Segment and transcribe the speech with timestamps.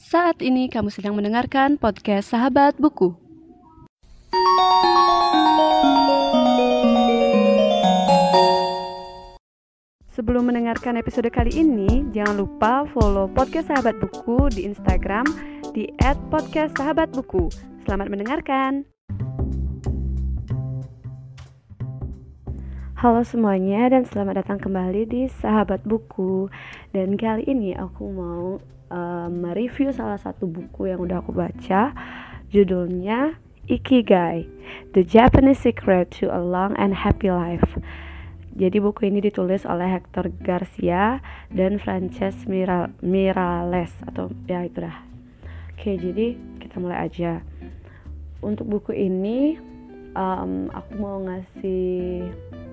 [0.00, 3.12] Saat ini kamu sedang mendengarkan podcast Sahabat Buku.
[10.08, 15.28] Sebelum mendengarkan episode kali ini, jangan lupa follow podcast Sahabat Buku di Instagram
[15.76, 15.92] di
[16.32, 17.52] @podcastsahabatbuku.
[17.84, 18.88] Selamat mendengarkan.
[22.96, 26.48] Halo semuanya dan selamat datang kembali di Sahabat Buku.
[26.88, 28.56] Dan kali ini aku mau
[28.90, 31.94] uh, mereview salah satu buku yang udah aku baca.
[32.50, 33.38] Judulnya
[33.70, 34.50] Ikigai:
[34.92, 37.78] The Japanese Secret to a Long and Happy Life.
[38.50, 41.22] Jadi buku ini ditulis oleh Hector Garcia
[41.54, 45.06] dan Frances Miral Mirales atau ya itu dah.
[45.70, 47.40] Oke, jadi kita mulai aja.
[48.42, 49.54] Untuk buku ini
[50.18, 52.26] um, aku mau ngasih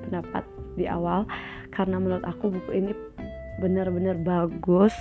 [0.09, 0.43] pendapat
[0.75, 1.29] di awal
[1.69, 2.91] karena menurut aku buku ini
[3.61, 4.93] benar-benar bagus,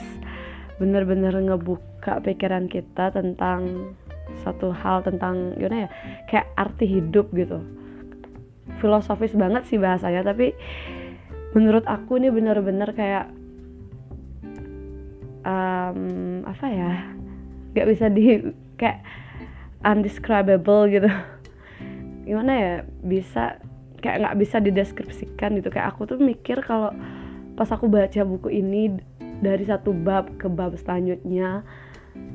[0.76, 3.92] benar-benar ngebuka pikiran kita tentang
[4.44, 5.90] satu hal tentang gimana ya
[6.28, 7.62] kayak arti hidup gitu.
[8.82, 10.52] Filosofis banget sih bahasanya tapi
[11.56, 13.32] menurut aku ini bener-bener kayak
[15.46, 16.92] um, apa ya
[17.72, 18.42] nggak bisa di
[18.76, 19.00] kayak
[19.86, 21.08] undescribable gitu.
[22.26, 22.74] Gimana ya
[23.06, 23.62] bisa
[24.02, 25.72] kayak nggak bisa dideskripsikan gitu.
[25.72, 26.92] Kayak aku tuh mikir kalau
[27.56, 28.92] pas aku baca buku ini
[29.40, 31.64] dari satu bab ke bab selanjutnya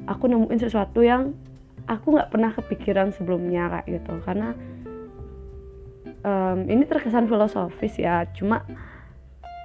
[0.06, 1.34] aku nemuin sesuatu yang
[1.90, 4.14] aku nggak pernah kepikiran sebelumnya kayak gitu.
[4.22, 4.54] Karena
[6.26, 8.66] um, ini terkesan filosofis ya cuma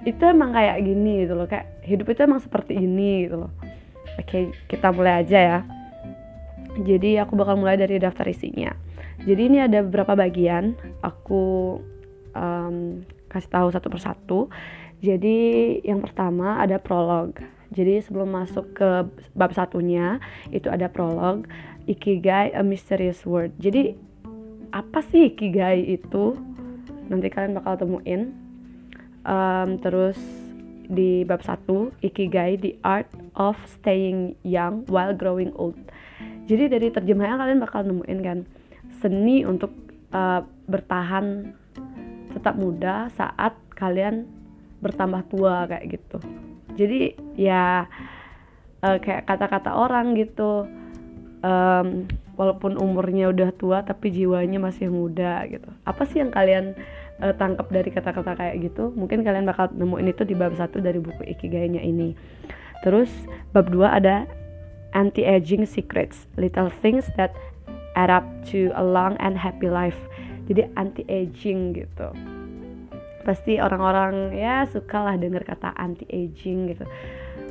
[0.05, 3.51] itu emang kayak gini gitu loh kayak hidup itu emang seperti ini gitu loh.
[4.17, 5.59] Oke kita mulai aja ya.
[6.77, 8.69] Jadi aku bakal mulai dari daftar isinya.
[9.25, 10.77] Jadi ini ada beberapa bagian.
[11.01, 11.77] Aku
[12.37, 13.01] um,
[13.33, 14.39] kasih tahu satu persatu
[14.97, 15.37] jadi
[15.85, 17.37] yang pertama ada prolog.
[17.67, 18.89] Jadi sebelum masuk ke
[19.35, 20.23] bab satunya
[20.55, 21.45] itu ada prolog
[21.87, 23.55] Ikigai a mysterious word.
[23.63, 23.95] Jadi
[24.75, 26.35] apa sih ikigai itu?
[27.07, 28.35] Nanti kalian bakal temuin.
[29.23, 30.19] Um, terus
[30.87, 31.63] di bab 1
[31.99, 35.79] ikigai the art of staying young while growing old.
[36.47, 38.39] Jadi dari terjemahannya kalian bakal nemuin kan
[39.03, 39.71] seni untuk
[40.15, 41.55] uh, bertahan
[42.35, 44.27] tetap muda saat kalian
[44.81, 46.17] bertambah tua kayak gitu.
[46.77, 47.89] Jadi ya
[48.85, 50.69] uh, kayak kata-kata orang gitu
[51.41, 52.05] um,
[52.37, 55.69] walaupun umurnya udah tua tapi jiwanya masih muda gitu.
[55.89, 56.77] Apa sih yang kalian
[57.21, 58.93] uh, tangkap dari kata-kata kayak gitu?
[58.93, 62.13] Mungkin kalian bakal nemuin itu di bab satu dari buku Ikigainya ini.
[62.85, 63.09] Terus
[63.57, 64.29] bab 2 ada
[64.93, 67.33] anti-aging secrets little things that
[67.97, 69.97] add up to a long and happy life.
[70.45, 72.36] Jadi anti-aging gitu
[73.27, 76.87] pasti orang-orang ya suka lah denger kata anti-aging gitu.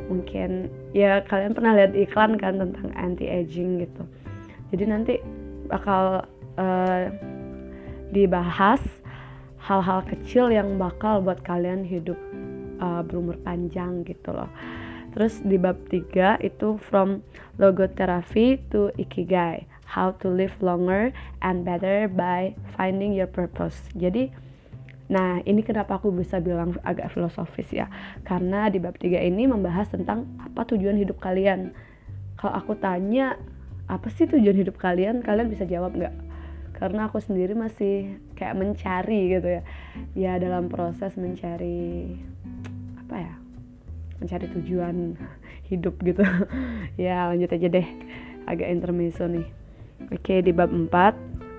[0.08, 4.08] Mungkin ya kalian pernah lihat iklan kan tentang anti aging gitu.
[4.72, 5.14] Jadi nanti
[5.68, 6.24] bakal
[6.56, 7.04] uh,
[8.16, 8.80] dibahas
[9.60, 12.16] hal-hal kecil yang bakal buat kalian hidup
[12.80, 14.48] uh, berumur panjang gitu loh.
[15.12, 17.20] Terus di bab 3 itu from
[17.60, 23.88] logotherapy to ikigai how to live longer and better by finding your purpose.
[23.96, 24.28] Jadi
[25.06, 27.86] Nah, ini kenapa aku bisa bilang agak filosofis ya.
[28.26, 31.70] Karena di bab 3 ini membahas tentang apa tujuan hidup kalian.
[32.34, 33.38] Kalau aku tanya,
[33.86, 35.22] apa sih tujuan hidup kalian?
[35.22, 36.14] Kalian bisa jawab nggak?
[36.76, 39.62] Karena aku sendiri masih kayak mencari gitu ya.
[40.12, 42.18] Ya dalam proses mencari
[42.98, 43.34] apa ya?
[44.18, 45.14] Mencari tujuan
[45.70, 46.26] hidup gitu.
[47.00, 47.88] ya lanjut aja deh.
[48.44, 49.46] Agak intermezzo nih.
[50.12, 50.92] Oke, di bab 4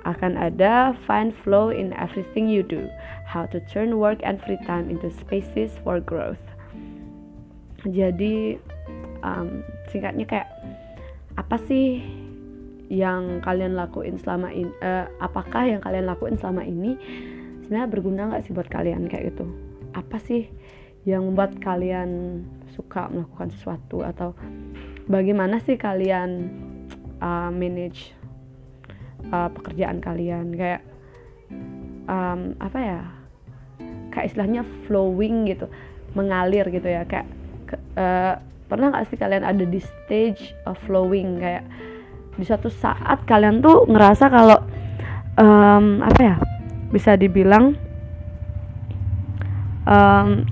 [0.08, 2.88] akan ada find flow in everything you do,
[3.28, 6.40] how to turn work and free time into spaces for growth.
[7.84, 8.56] Jadi
[9.22, 10.50] um, singkatnya kayak
[11.36, 12.00] apa sih
[12.88, 14.72] yang kalian lakuin selama ini?
[14.80, 16.96] Uh, apakah yang kalian lakuin selama ini
[17.68, 19.46] sebenarnya berguna nggak sih buat kalian kayak gitu?
[19.92, 20.48] Apa sih
[21.04, 24.36] yang membuat kalian suka melakukan sesuatu atau
[25.12, 26.52] bagaimana sih kalian
[27.20, 28.16] uh, manage
[29.32, 30.84] uh, pekerjaan kalian kayak
[32.08, 33.02] um, apa ya
[34.12, 35.70] kayak istilahnya flowing gitu
[36.18, 37.30] mengalir gitu ya kayak
[38.00, 41.40] uh, pernah nggak sih kalian ada di stage of flowing?
[41.40, 41.66] Kayak
[42.38, 44.60] di suatu saat kalian tuh ngerasa kalau
[45.40, 46.36] um, apa ya
[46.94, 47.76] bisa dibilang
[49.88, 50.46] um,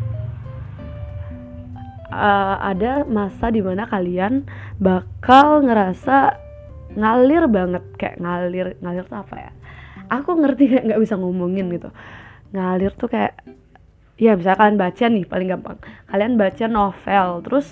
[2.09, 4.47] uh, ada masa di mana kalian
[4.81, 6.41] bakal ngerasa
[6.95, 9.51] ngalir banget kayak ngalir ngalir tuh apa ya
[10.09, 11.89] aku ngerti kayak nggak bisa ngomongin gitu.
[12.53, 13.33] Ngalir tuh kayak
[14.15, 15.77] ya bisa kalian baca nih paling gampang.
[16.07, 17.67] Kalian baca novel terus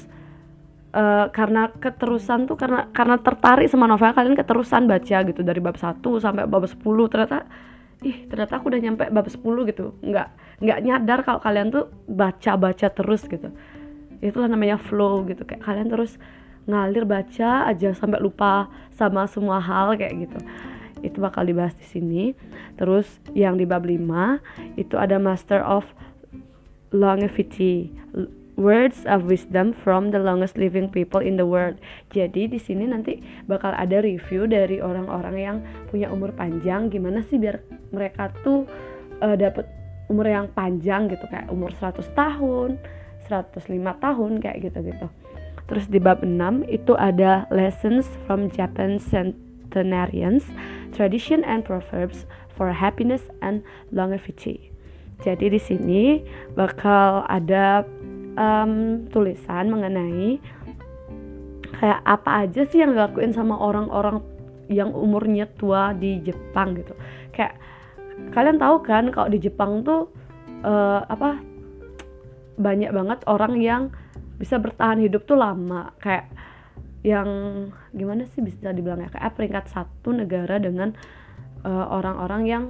[0.94, 5.78] uh, karena keterusan tuh karena karena tertarik sama novel kalian keterusan baca gitu dari bab
[5.80, 6.80] 1 sampai bab 10
[7.12, 7.48] ternyata
[8.04, 9.40] ih ternyata aku udah nyampe bab 10
[9.72, 9.96] gitu.
[10.04, 10.28] Nggak
[10.64, 13.50] nggak nyadar kalau kalian tuh baca baca terus gitu.
[14.24, 15.44] Itulah namanya flow gitu.
[15.48, 16.16] Kayak kalian terus
[16.64, 20.40] ngalir baca aja sampai lupa sama semua hal kayak gitu
[21.04, 22.24] itu bakal dibahas di sini
[22.80, 23.06] terus
[23.36, 25.84] yang di bab 5 itu ada master of
[26.96, 27.92] longevity
[28.56, 31.78] words of wisdom from the longest living people in the world.
[32.14, 33.18] Jadi di sini nanti
[33.50, 35.58] bakal ada review dari orang-orang yang
[35.90, 38.70] punya umur panjang gimana sih biar mereka tuh
[39.26, 39.66] uh, dapat
[40.12, 42.78] umur yang panjang gitu kayak umur 100 tahun,
[43.26, 45.08] 105 tahun kayak gitu-gitu.
[45.66, 50.46] Terus di bab 6 itu ada lessons from Japan centenarians,
[50.94, 54.72] tradition and proverbs for happiness and longevity.
[55.26, 56.04] Jadi di sini
[56.54, 57.84] bakal ada
[58.38, 60.38] um, tulisan mengenai
[61.78, 64.24] kayak apa aja sih yang dilakuin sama orang-orang
[64.72, 66.96] yang umurnya tua di Jepang gitu
[67.36, 67.60] kayak
[68.32, 70.08] kalian tahu kan kalau di Jepang tuh
[70.64, 71.42] uh, apa
[72.56, 73.82] banyak banget orang yang
[74.38, 76.30] bisa bertahan hidup tuh lama kayak
[77.04, 77.28] yang
[77.92, 80.96] gimana sih bisa dibilang ya kayak peringkat satu negara dengan
[81.68, 82.64] eh, orang-orang uh, yang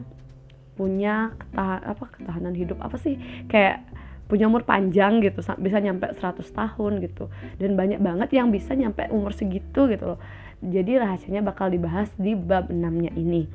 [0.74, 2.82] punya ketahan apa ketahanan hidup.
[2.82, 3.22] Apa sih?
[3.46, 3.86] Kayak
[4.26, 7.30] punya umur panjang gitu bisa nyampe 100 tahun gitu.
[7.62, 10.20] Dan banyak banget yang bisa nyampe umur segitu gitu loh.
[10.64, 13.46] Jadi rahasianya bakal dibahas di bab 6 nya ini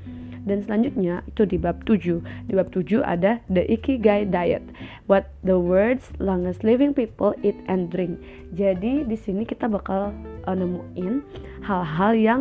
[0.45, 4.63] dan selanjutnya itu di bab 7 di bab 7 ada the ikigai diet.
[5.11, 8.21] What the words longest living people eat and drink.
[8.55, 10.15] Jadi di sini kita bakal
[10.47, 11.25] uh, nemuin
[11.65, 12.41] hal-hal yang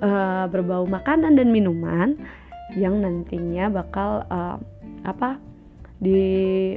[0.00, 2.16] uh, berbau makanan dan minuman
[2.76, 4.60] yang nantinya bakal uh,
[5.04, 5.40] apa
[5.98, 6.74] di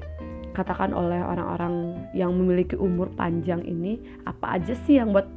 [0.51, 5.27] katakan oleh orang-orang yang memiliki umur panjang ini apa aja sih yang buat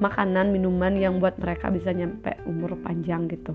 [0.00, 3.52] makanan minuman yang buat mereka bisa nyampe umur panjang gitu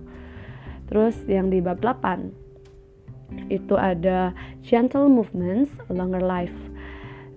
[0.95, 4.31] terus yang di bab 8 itu ada
[4.63, 6.55] gentle movements longer life.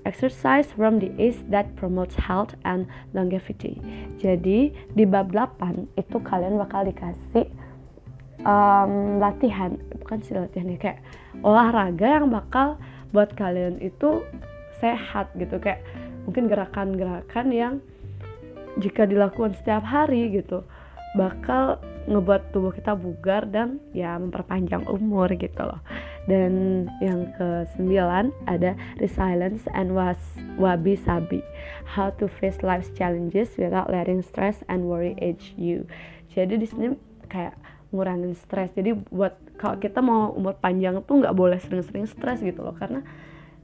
[0.07, 2.87] Exercise from the age that promotes health and
[3.19, 3.83] longevity.
[4.23, 7.51] Jadi di bab 8 itu kalian bakal dikasih
[8.47, 9.75] um, latihan.
[10.07, 11.03] Bukan sih latihan ya kayak
[11.43, 12.79] olahraga yang bakal
[13.11, 14.23] buat kalian itu
[14.79, 15.59] sehat gitu.
[15.59, 15.83] Kayak
[16.31, 17.75] mungkin gerakan-gerakan yang
[18.79, 20.63] jika dilakukan setiap hari gitu
[21.19, 25.79] bakal ngebuat tubuh kita bugar dan ya memperpanjang umur gitu loh.
[26.25, 30.19] Dan yang ke sembilan ada resilience and was
[30.57, 31.45] wabi sabi.
[31.85, 35.85] How to face life's challenges without letting stress and worry age you.
[36.33, 36.87] Jadi di sini
[37.29, 37.57] kayak
[37.89, 42.61] ngurangin stres jadi buat kalau kita mau umur panjang tuh nggak boleh sering-sering stres gitu
[42.65, 42.77] loh.
[42.77, 43.05] Karena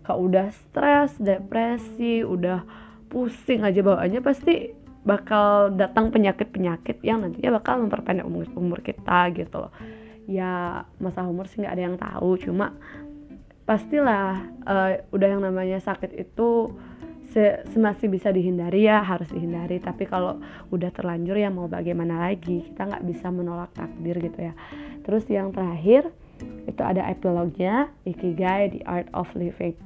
[0.04, 2.64] kalau udah stres depresi udah
[3.08, 9.68] pusing aja bawaannya pasti bakal datang penyakit-penyakit yang nantinya bakal memperpendek umur umur kita gitu
[9.68, 9.72] loh.
[10.24, 12.72] Ya masa umur sih nggak ada yang tahu cuma
[13.68, 16.72] pastilah uh, udah yang namanya sakit itu
[17.32, 19.76] se semasih bisa dihindari ya harus dihindari.
[19.76, 20.40] Tapi kalau
[20.72, 22.64] udah terlanjur ya mau bagaimana lagi?
[22.64, 24.56] Kita nggak bisa menolak takdir gitu ya.
[25.04, 26.08] Terus yang terakhir
[26.64, 29.76] itu ada epilognya Ikigai The Art of Living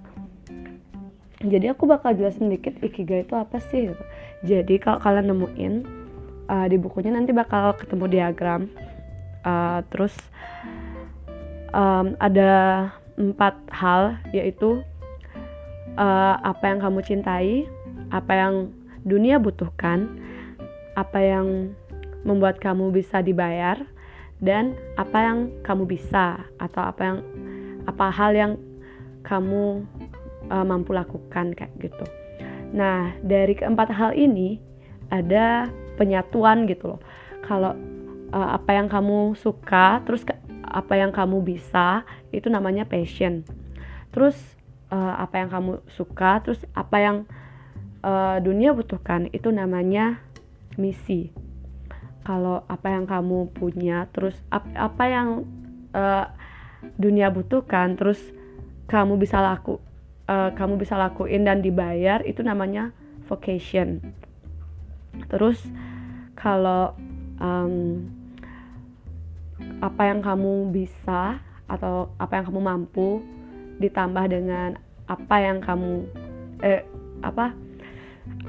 [1.39, 4.05] jadi aku bakal jelasin dikit Ikigai itu apa sih gitu.
[4.43, 5.75] jadi kalau kalian nemuin
[6.51, 8.67] uh, di bukunya nanti bakal ketemu diagram
[9.47, 10.15] uh, terus
[11.73, 14.83] um, ada empat hal yaitu
[15.99, 17.67] uh, apa yang kamu cintai,
[18.15, 18.55] apa yang
[19.03, 20.07] dunia butuhkan,
[20.95, 21.75] apa yang
[22.23, 23.83] membuat kamu bisa dibayar,
[24.39, 27.19] dan apa yang kamu bisa atau apa yang
[27.91, 28.53] apa hal yang
[29.27, 29.83] kamu
[30.51, 32.05] uh, mampu lakukan kayak gitu.
[32.75, 34.61] Nah, dari keempat hal ini
[35.09, 37.01] ada penyatuan gitu loh.
[37.45, 37.73] Kalau
[38.33, 40.27] uh, apa yang kamu suka, terus
[40.69, 43.41] apa yang kamu bisa, itu namanya passion.
[44.13, 44.37] Terus
[44.93, 47.17] uh, apa yang kamu suka terus apa yang
[48.05, 50.21] uh, dunia butuhkan itu namanya
[50.81, 51.33] misi
[52.25, 55.29] kalau apa yang kamu punya terus ap, apa yang
[55.97, 56.29] uh,
[57.01, 58.21] dunia butuhkan terus
[58.89, 59.81] kamu bisa laku
[60.29, 62.93] uh, kamu bisa lakuin dan dibayar itu namanya
[63.27, 63.99] vocation
[65.33, 65.59] terus
[66.39, 66.95] kalau
[67.43, 68.07] um,
[69.83, 73.09] apa yang kamu bisa atau apa yang kamu mampu
[73.83, 74.79] ditambah dengan
[75.11, 76.07] apa yang kamu
[76.63, 76.83] eh
[77.23, 77.55] apa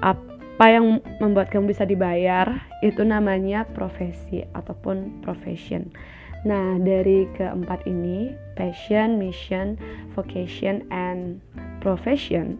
[0.04, 5.88] apa yang membuat kamu bisa dibayar itu namanya profesi ataupun profession.
[6.48, 9.76] Nah, dari keempat ini, passion, mission,
[10.16, 11.44] vocation, and
[11.84, 12.56] profession,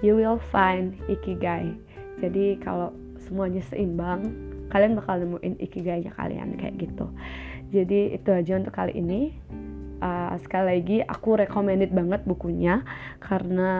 [0.00, 1.76] you will find ikigai.
[2.20, 4.28] jadi kalau semuanya seimbang
[4.68, 7.08] kalian bakal nemuin ikigainya kalian kayak gitu.
[7.72, 9.32] Jadi itu aja untuk kali ini.
[10.00, 12.80] Uh, sekali lagi aku recommended banget bukunya
[13.20, 13.72] karena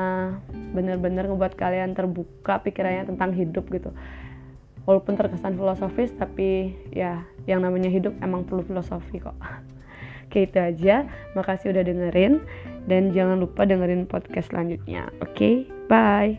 [0.52, 3.88] bener-bener ngebuat kalian terbuka pikirannya tentang hidup gitu
[4.84, 9.36] walaupun terkesan filosofis tapi ya yang namanya hidup emang perlu filosofi kok
[10.30, 12.38] Oke itu aja, makasih udah dengerin
[12.86, 15.10] dan jangan lupa dengerin podcast selanjutnya.
[15.18, 16.38] Oke, bye.